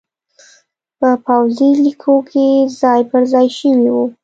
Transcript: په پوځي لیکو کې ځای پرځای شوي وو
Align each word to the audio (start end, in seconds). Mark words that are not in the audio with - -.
په 0.99 1.09
پوځي 1.25 1.69
لیکو 1.83 2.15
کې 2.29 2.47
ځای 2.81 3.01
پرځای 3.11 3.47
شوي 3.57 3.89
وو 3.93 4.05